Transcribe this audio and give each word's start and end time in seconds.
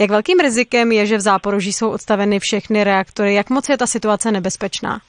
Jak 0.00 0.10
velkým 0.10 0.38
rizikem 0.38 0.92
je, 0.92 1.06
že 1.06 1.16
v 1.16 1.20
Záporoží 1.20 1.72
jsou 1.72 1.90
odstaveny 1.90 2.40
všechny 2.40 2.84
reaktory? 2.84 3.34
Jak 3.34 3.50
moc 3.50 3.68
je 3.68 3.78
ta 3.78 3.86
situace 3.86 4.32
nebezpečná? 4.32 5.00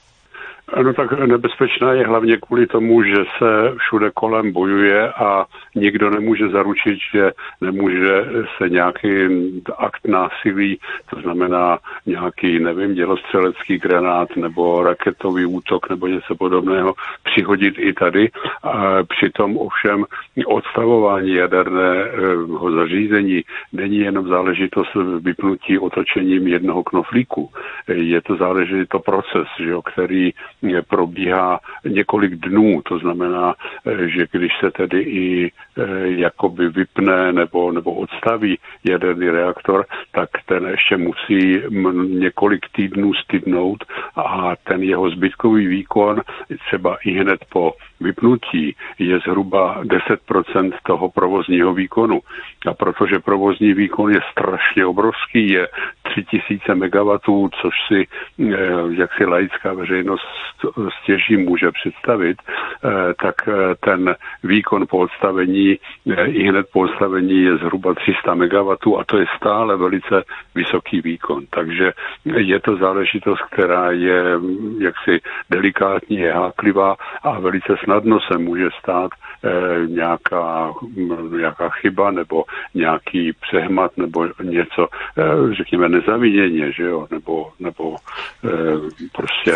No 0.83 0.93
tak 0.93 1.11
nebezpečná 1.11 1.93
je 1.93 2.05
hlavně 2.05 2.37
kvůli 2.37 2.67
tomu, 2.67 3.03
že 3.03 3.15
se 3.37 3.73
všude 3.77 4.11
kolem 4.13 4.51
bojuje 4.51 5.11
a 5.11 5.45
nikdo 5.75 6.09
nemůže 6.09 6.49
zaručit, 6.49 6.99
že 7.13 7.31
nemůže 7.61 8.25
se 8.57 8.69
nějaký 8.69 9.09
akt 9.77 10.07
násilí, 10.07 10.79
to 11.09 11.21
znamená 11.21 11.79
nějaký, 12.05 12.59
nevím, 12.59 12.93
dělostřelecký 12.93 13.77
granát 13.77 14.35
nebo 14.35 14.83
raketový 14.83 15.45
útok 15.45 15.89
nebo 15.89 16.07
něco 16.07 16.35
podobného, 16.35 16.93
přihodit 17.23 17.75
i 17.77 17.93
tady. 17.93 18.29
A 18.63 19.03
přitom 19.03 19.57
ovšem 19.57 20.05
odstavování 20.45 21.33
jaderného 21.33 22.71
zařízení 22.71 23.43
není 23.73 23.97
jenom 23.97 24.27
záležitost 24.27 24.95
vypnutí 25.19 25.79
otočením 25.79 26.47
jednoho 26.47 26.83
knoflíku. 26.83 27.49
Je 27.87 28.21
to 28.21 28.35
záležitost 28.35 29.05
proces, 29.05 29.47
že 29.59 29.69
jo, 29.69 29.81
který 29.81 30.31
probíhá 30.87 31.59
několik 31.85 32.35
dnů. 32.35 32.81
To 32.81 32.99
znamená, 32.99 33.53
eh, 33.85 34.09
že 34.09 34.27
když 34.31 34.51
se 34.59 34.71
tedy 34.71 34.99
i 35.01 35.51
eh, 35.51 35.81
jakoby 36.07 36.69
vypne 36.69 37.31
nebo, 37.33 37.71
nebo 37.71 37.93
odstaví 37.93 38.57
jaderný 38.83 39.29
reaktor, 39.29 39.85
tak 40.11 40.29
ten 40.45 40.65
ještě 40.67 40.97
musí 40.97 41.61
několik 42.09 42.65
týdnů 42.75 43.13
stydnout 43.13 43.83
a 44.15 44.53
ten 44.63 44.83
jeho 44.83 45.09
zbytkový 45.09 45.67
výkon 45.67 46.21
třeba 46.67 46.97
i 47.05 47.11
hned 47.11 47.39
po 47.49 47.73
vypnutí 47.99 48.75
je 48.99 49.19
zhruba 49.19 49.83
10% 49.83 50.71
toho 50.83 51.09
provozního 51.09 51.73
výkonu. 51.73 52.19
A 52.67 52.73
protože 52.73 53.19
provozní 53.19 53.73
výkon 53.73 54.11
je 54.11 54.19
strašně 54.31 54.85
obrovský, 54.85 55.49
je 55.49 55.67
3000 56.23 56.75
MW, 56.75 57.17
což 57.61 57.73
si 57.87 58.07
eh, 58.07 58.55
jak 58.89 59.13
si 59.13 59.25
laická 59.25 59.73
veřejnost 59.73 60.27
stěží 61.01 61.37
může 61.37 61.71
představit, 61.71 62.37
eh, 62.41 62.89
tak 63.21 63.35
eh, 63.47 63.75
ten 63.79 64.15
výkon 64.43 64.87
po 64.89 64.97
odstavení 64.97 65.77
i 66.25 66.43
hned 66.49 66.65
po 66.73 66.79
odstavení 66.79 67.41
je 67.43 67.57
zhruba 67.57 67.93
300 67.93 68.33
MW 68.35 68.69
a 68.99 69.03
to 69.05 69.17
je 69.17 69.25
stále 69.37 69.77
velice 69.77 70.23
vysoký 70.55 71.01
výkon. 71.01 71.45
Takže 71.49 71.93
je 72.25 72.59
to 72.59 72.75
záležitost, 72.77 73.41
která 73.51 73.91
je 73.91 74.37
mm, 74.37 74.77
jaksi 74.81 75.19
delikátní, 75.49 76.17
je 76.17 76.33
háklivá 76.33 76.95
a 77.23 77.39
velice 77.39 77.75
snadno 77.83 78.19
se 78.19 78.37
může 78.37 78.69
stát 78.79 79.11
nějaká, 79.87 80.73
mm, 80.95 81.37
nějaká 81.37 81.69
chyba 81.69 82.11
nebo 82.11 82.43
nějaký 82.73 83.33
přehmat 83.33 83.97
nebo 83.97 84.27
něco, 84.43 84.87
eh, 85.17 85.53
řekněme, 85.57 85.89
nezaviněně, 85.89 86.71
že 86.71 86.83
jo, 86.83 87.07
nebo, 87.11 87.51
nebo 87.59 87.95
eh, 88.45 88.49
prostě 89.11 89.51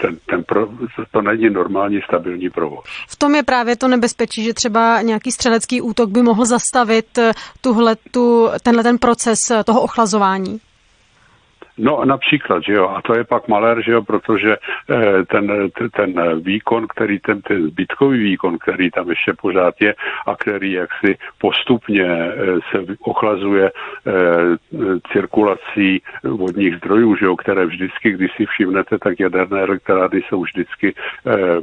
ten, 0.00 0.16
ten 0.26 0.44
pro, 0.44 0.68
to 1.10 1.22
není 1.22 1.50
normální 1.50 2.00
stabilní 2.08 2.50
provoz. 2.50 2.84
V 3.08 3.16
tom 3.16 3.34
je 3.34 3.42
právě 3.42 3.76
to 3.76 3.88
nebezpečí, 3.88 4.44
že 4.44 4.54
třeba 4.54 5.02
nějaký 5.02 5.32
střelecký 5.32 5.80
útok 5.80 6.10
by 6.10 6.22
mohl 6.22 6.44
zastavit 6.44 7.18
tuhle, 7.60 7.96
tu, 8.10 8.48
tenhle 8.62 8.82
ten 8.82 8.98
proces 8.98 9.38
toho 9.64 9.80
ochlazování. 9.80 10.60
No 11.78 12.04
například, 12.04 12.62
že 12.62 12.72
jo, 12.72 12.88
a 12.88 13.02
to 13.02 13.16
je 13.16 13.24
pak 13.24 13.48
malér, 13.48 13.82
že 13.82 13.92
jo, 13.92 14.02
protože 14.02 14.56
eh, 14.90 15.24
ten, 15.24 15.70
ten 15.92 16.40
výkon, 16.42 16.86
který 16.88 17.18
ten, 17.18 17.42
ten 17.42 17.68
zbytkový 17.68 18.18
výkon, 18.22 18.58
který 18.58 18.90
tam 18.90 19.10
ještě 19.10 19.32
pořád 19.32 19.74
je 19.80 19.94
a 20.26 20.36
který 20.36 20.72
jaksi 20.72 21.18
postupně 21.38 22.06
eh, 22.06 22.34
se 22.70 22.96
ochlazuje 23.00 23.70
eh, 23.70 24.12
cirkulací 25.12 26.02
vodních 26.24 26.76
zdrojů, 26.76 27.16
že 27.16 27.26
jo, 27.26 27.36
které 27.36 27.66
vždycky, 27.66 28.12
když 28.12 28.30
si 28.36 28.46
všimnete, 28.46 28.98
tak 28.98 29.20
jaderné 29.20 29.60
elektrárny 29.60 30.22
jsou 30.22 30.42
vždycky 30.42 30.94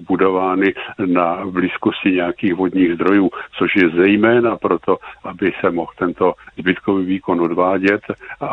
budovány 0.08 0.74
na 1.06 1.46
blízkosti 1.46 2.12
nějakých 2.12 2.54
vodních 2.54 2.94
zdrojů, 2.94 3.30
což 3.58 3.76
je 3.76 3.90
zejména 3.90 4.58
proto, 4.58 4.98
aby 5.24 5.52
se 5.60 5.72
mohl 5.72 5.92
tento 5.98 6.34
zbytkový 6.58 7.06
výkon 7.06 7.42
odvádět 7.42 8.02
a, 8.42 8.46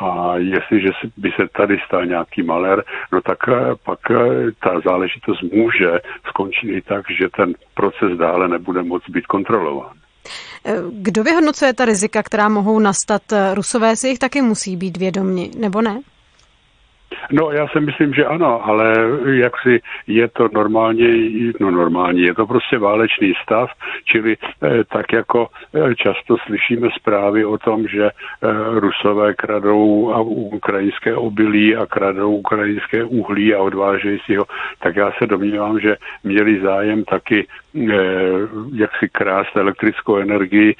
a 0.00 0.36
jestliže 0.36 0.88
by 1.16 1.30
se 1.30 1.48
tady 1.56 1.78
stal 1.86 2.06
nějaký 2.06 2.42
malér, 2.42 2.84
no 3.12 3.20
tak 3.20 3.38
eh, 3.48 3.74
pak 3.84 3.98
eh, 4.10 4.16
ta 4.62 4.80
záležitost 4.84 5.42
může 5.42 5.90
skončit 6.28 6.68
i 6.68 6.82
tak, 6.82 7.04
že 7.20 7.28
ten 7.36 7.54
proces 7.74 8.18
dále 8.18 8.48
nebude 8.48 8.82
moc 8.82 9.02
být 9.08 9.26
kontrolován. 9.26 9.92
Eh, 10.66 10.76
kdo 10.92 11.22
vyhodnocuje 11.22 11.74
ta 11.74 11.84
rizika, 11.84 12.22
která 12.22 12.48
mohou 12.48 12.78
nastat? 12.78 13.22
Rusové 13.54 13.96
si 13.96 14.08
jich 14.08 14.18
taky 14.18 14.42
musí 14.42 14.76
být 14.76 14.96
vědomi, 14.96 15.50
nebo 15.58 15.82
ne? 15.82 16.00
No, 17.32 17.50
já 17.50 17.68
si 17.68 17.80
myslím, 17.80 18.14
že 18.14 18.24
ano, 18.24 18.66
ale 18.66 18.94
jak 19.24 19.52
si 19.62 19.80
je 20.06 20.28
to 20.28 20.48
normálně, 20.52 21.08
no 21.60 21.70
normálně, 21.70 22.22
je 22.22 22.34
to 22.34 22.46
prostě 22.46 22.78
válečný 22.78 23.32
stav, 23.42 23.70
čili 24.04 24.36
eh, 24.62 24.84
tak 24.84 25.12
jako 25.12 25.48
eh, 25.74 25.94
často 25.94 26.36
slyšíme 26.46 26.88
zprávy 26.98 27.44
o 27.44 27.58
tom, 27.58 27.88
že 27.88 28.04
eh, 28.06 28.48
Rusové 28.80 29.34
kradou 29.34 30.12
ukrajinské 30.52 31.14
obilí 31.14 31.76
a 31.76 31.86
kradou 31.86 32.36
ukrajinské 32.36 33.04
uhlí 33.04 33.54
a 33.54 33.58
odvážejí 33.62 34.18
si 34.26 34.36
ho, 34.36 34.44
tak 34.78 34.96
já 34.96 35.12
se 35.18 35.26
domnívám, 35.26 35.80
že 35.80 35.96
měli 36.24 36.60
zájem 36.60 37.04
taky 37.04 37.46
jak 38.74 38.90
si 38.98 39.08
krást 39.08 39.56
elektrickou 39.56 40.16
energii, 40.16 40.74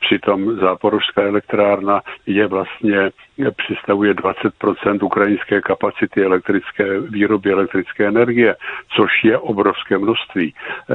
přitom 0.00 0.56
záporožská 0.56 1.22
elektrárna 1.22 2.00
je 2.26 2.46
vlastně 2.46 3.10
představuje 3.56 4.14
20% 4.14 5.04
ukrajinské 5.04 5.60
kapacity 5.60 5.91
elektrické 6.16 7.00
výroby 7.00 7.52
elektrické 7.52 8.08
energie, 8.08 8.56
což 8.96 9.24
je 9.24 9.38
obrovské 9.38 9.98
množství. 9.98 10.54
Eh, 10.54 10.94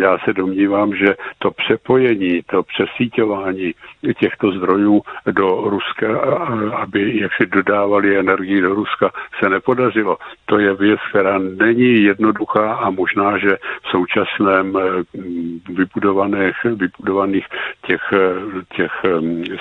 já 0.00 0.18
se 0.18 0.32
domnívám, 0.32 0.94
že 0.96 1.16
to 1.38 1.50
přepojení, 1.50 2.42
to 2.46 2.62
přesíťování 2.62 3.74
těchto 4.20 4.52
zdrojů 4.52 5.02
do 5.30 5.46
Ruska, 5.70 6.20
aby 6.76 7.18
jak 7.18 7.32
si 7.34 7.46
dodávali 7.46 8.18
energii 8.18 8.60
do 8.60 8.74
Ruska, 8.74 9.10
se 9.42 9.48
nepodařilo. 9.48 10.16
To 10.46 10.58
je 10.58 10.74
věc, 10.74 11.00
která 11.10 11.38
není 11.38 12.02
jednoduchá 12.02 12.74
a 12.74 12.90
možná, 12.90 13.38
že 13.38 13.56
v 13.82 13.88
současném 13.90 14.76
eh, 14.76 15.02
vybudovaných, 15.72 16.56
vybudovaných 16.64 17.46
těch, 17.86 18.02
eh, 18.12 18.64
těch 18.76 18.92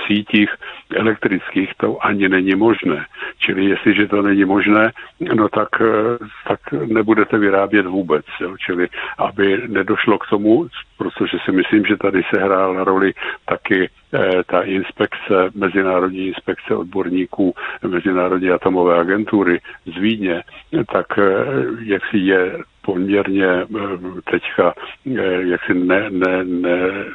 sítích 0.08 0.50
elektrických 0.96 1.72
to 1.78 2.06
ani 2.06 2.30
není 2.30 2.56
možné. 2.56 3.06
Čili 3.40 3.66
jestliže 3.66 4.08
to 4.08 4.22
není 4.22 4.46
možné, 4.46 4.92
no 5.36 5.50
tak, 5.50 5.70
eh, 5.82 6.18
tak 6.48 6.60
nebudete 6.72 7.38
vyrábět 7.38 7.86
vůbec. 7.86 8.26
Jo? 8.42 8.58
Čili 8.58 8.88
aby 9.18 9.62
nedošlo 9.68 10.18
k 10.18 10.28
tomu, 10.30 10.68
protože 10.98 11.38
si 11.46 11.52
myslím, 11.52 11.86
že 11.86 11.98
tady 11.98 12.24
se 12.24 12.42
hrála 12.42 12.84
roli 12.84 13.14
taky 13.46 13.90
eh, 14.14 14.44
ta 14.46 14.62
inspekce, 14.62 15.52
mezinárodní 15.56 16.28
inspekce 16.28 16.76
odborníků 16.76 17.54
Mezinárodní 17.88 18.50
atomové 18.50 19.00
agentury 19.00 19.60
z 19.86 19.98
Vídně, 19.98 20.44
tak 20.94 21.20
eh, 21.20 21.24
jak 21.84 22.06
si 22.06 22.18
je 22.18 22.58
poměrně 22.82 23.48
teďka 24.32 24.74
jaksi 25.40 25.74
ne, 25.74 26.10
ne, 26.10 26.44
ne 26.44 27.06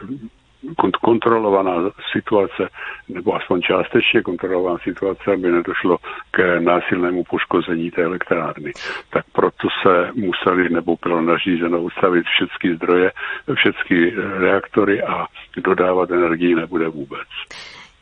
kontrolovaná 1.01 1.73
situace, 2.13 2.69
nebo 3.09 3.35
aspoň 3.35 3.63
částečně 3.63 4.23
kontrolovaná 4.23 4.79
situace, 4.79 5.33
aby 5.33 5.53
nedošlo 5.53 5.99
k 6.31 6.61
násilnému 6.61 7.25
poškození 7.25 7.91
té 7.91 8.03
elektrárny. 8.03 8.73
Tak 9.11 9.25
proto 9.33 9.69
se 9.83 10.11
museli, 10.15 10.69
nebo 10.69 10.97
bylo 11.03 11.21
nařízeno 11.21 11.83
ustavit 11.83 12.27
všechny 12.27 12.77
zdroje, 12.77 13.13
všechny 13.55 14.11
reaktory 14.39 15.03
a 15.03 15.27
dodávat 15.57 16.11
energii 16.11 16.55
nebude 16.55 16.89
vůbec. 16.89 17.29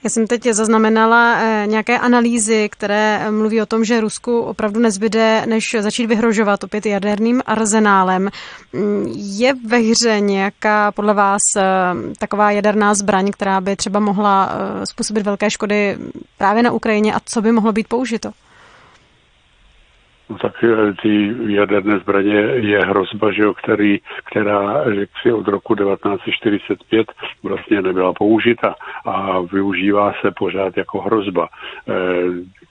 Já 0.05 0.11
jsem 0.11 0.27
teď 0.27 0.45
zaznamenala 0.45 1.39
eh, 1.41 1.67
nějaké 1.67 1.99
analýzy, 1.99 2.69
které 2.73 3.31
mluví 3.31 3.63
o 3.63 3.67
tom, 3.67 3.85
že 3.85 4.01
Rusku 4.01 4.41
opravdu 4.41 4.81
nezbyde, 4.81 5.47
než 5.47 5.77
začít 5.81 6.07
vyhrožovat 6.07 6.65
opět 6.65 6.87
jaderným 6.87 7.43
arzenálem. 7.47 8.31
Mm, 8.73 9.13
je 9.17 9.55
ve 9.67 9.79
hře 9.79 10.21
nějaká 10.21 10.93
podle 10.93 11.15
vás 11.15 11.43
eh, 11.57 11.63
taková 12.19 12.51
jaderná 12.51 12.95
zbraň, 12.95 13.31
která 13.31 13.61
by 13.61 13.77
třeba 13.77 14.01
mohla 14.01 14.53
eh, 14.53 14.87
způsobit 14.87 15.27
velké 15.27 15.51
škody 15.51 15.99
právě 16.39 16.63
na 16.63 16.73
Ukrajině 16.73 17.15
a 17.15 17.21
co 17.25 17.43
by 17.43 17.53
mohlo 17.53 17.73
být 17.73 17.89
použito? 17.89 18.31
No 20.31 20.39
tak 20.39 20.65
eh, 20.65 20.93
ty 21.03 21.35
jaderné 21.47 21.99
zbraně 21.99 22.35
je 22.55 22.79
hrozba, 22.79 23.33
že 23.33 23.43
jo, 23.43 23.55
který, 23.55 23.99
která 24.25 24.85
si 25.23 25.33
od 25.33 25.49
roku 25.49 25.75
1945 25.75 27.13
vlastně 27.43 27.83
nebyla 27.83 28.13
použita 28.13 28.75
a 29.05 29.41
využívá 29.41 30.13
se 30.21 30.31
pořád 30.31 30.77
jako 30.77 31.01
hrozba. 31.01 31.49
Eh, 31.89 31.93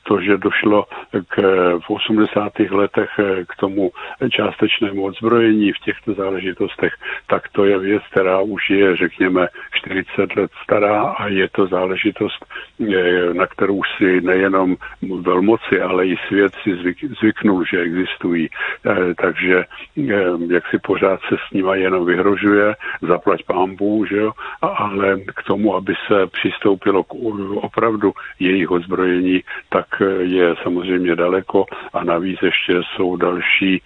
to, 0.03 0.21
že 0.21 0.37
došlo 0.37 0.85
k, 1.27 1.41
v 1.79 1.89
80. 1.89 2.59
letech 2.59 3.09
k 3.47 3.55
tomu 3.55 3.91
částečnému 4.31 5.05
odzbrojení 5.05 5.71
v 5.71 5.79
těchto 5.79 6.13
záležitostech, 6.13 6.93
tak 7.27 7.49
to 7.49 7.65
je 7.65 7.79
věc, 7.79 8.03
která 8.11 8.39
už 8.39 8.69
je, 8.69 8.95
řekněme, 8.95 9.47
40 9.73 10.35
let 10.35 10.51
stará 10.63 11.01
a 11.01 11.27
je 11.27 11.49
to 11.49 11.67
záležitost, 11.67 12.45
eh, 12.81 13.33
na 13.33 13.47
kterou 13.47 13.81
si 13.97 14.21
nejenom 14.21 14.75
velmoci, 15.21 15.81
ale 15.81 16.07
i 16.07 16.15
svět 16.27 16.53
si 16.63 16.75
zvyk, 16.75 16.97
zvyknul, 17.19 17.65
že 17.65 17.81
existují. 17.81 18.49
Eh, 18.85 19.13
takže 19.21 19.65
eh, 19.97 20.13
jak 20.47 20.67
si 20.67 20.79
pořád 20.79 21.19
se 21.29 21.35
s 21.47 21.53
nima 21.53 21.75
jenom 21.75 22.05
vyhrožuje, 22.05 22.75
zaplať 23.01 23.43
pámbu, 23.43 24.05
že 24.05 24.17
jo, 24.17 24.31
ale 24.61 25.19
k 25.19 25.43
tomu, 25.43 25.75
aby 25.75 25.93
se 26.07 26.27
přistoupilo 26.27 27.03
k 27.03 27.13
opravdu 27.55 28.13
jejich 28.39 28.71
odzbrojení, 28.71 29.43
tak 29.69 29.85
je 30.19 30.55
samozřejmě 30.99 31.15
daleko 31.15 31.65
a 31.93 32.03
navíc 32.03 32.39
ještě 32.41 32.81
jsou 32.83 33.15
další 33.15 33.81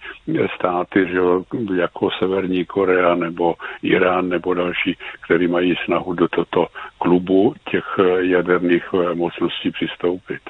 státy, 0.54 1.06
že 1.08 1.18
jako 1.76 2.10
Severní 2.18 2.64
Korea 2.64 3.14
nebo 3.14 3.54
Irán 3.82 4.28
nebo 4.28 4.54
další, 4.54 4.96
který 5.20 5.48
mají 5.48 5.74
snahu 5.84 6.12
do 6.12 6.28
toto 6.28 6.66
klubu 6.98 7.54
těch 7.70 7.84
jaderných 8.18 8.92
mocností 9.14 9.70
přistoupit. 9.70 10.42